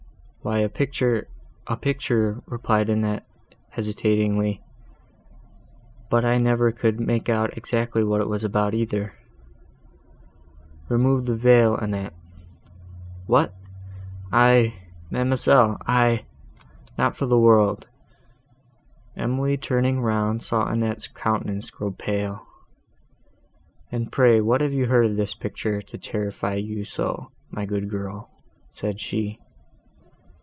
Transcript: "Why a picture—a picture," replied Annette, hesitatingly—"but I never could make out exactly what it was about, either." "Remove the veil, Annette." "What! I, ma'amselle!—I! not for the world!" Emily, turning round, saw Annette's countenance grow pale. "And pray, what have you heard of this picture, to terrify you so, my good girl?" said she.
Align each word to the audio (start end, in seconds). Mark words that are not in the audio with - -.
"Why 0.43 0.57
a 0.61 0.69
picture—a 0.69 1.77
picture," 1.77 2.41
replied 2.47 2.89
Annette, 2.89 3.27
hesitatingly—"but 3.69 6.25
I 6.25 6.39
never 6.39 6.71
could 6.71 6.99
make 6.99 7.29
out 7.29 7.55
exactly 7.55 8.03
what 8.03 8.21
it 8.21 8.27
was 8.27 8.43
about, 8.43 8.73
either." 8.73 9.13
"Remove 10.89 11.27
the 11.27 11.35
veil, 11.35 11.77
Annette." 11.77 12.15
"What! 13.27 13.53
I, 14.33 14.73
ma'amselle!—I! 15.11 16.25
not 16.97 17.15
for 17.15 17.27
the 17.27 17.37
world!" 17.37 17.87
Emily, 19.15 19.57
turning 19.57 20.01
round, 20.01 20.41
saw 20.41 20.65
Annette's 20.65 21.07
countenance 21.07 21.69
grow 21.69 21.91
pale. 21.91 22.47
"And 23.91 24.11
pray, 24.11 24.41
what 24.41 24.61
have 24.61 24.73
you 24.73 24.87
heard 24.87 25.05
of 25.05 25.17
this 25.17 25.35
picture, 25.35 25.83
to 25.83 25.99
terrify 25.99 26.55
you 26.55 26.83
so, 26.83 27.27
my 27.51 27.67
good 27.67 27.87
girl?" 27.91 28.31
said 28.71 28.99
she. 28.99 29.37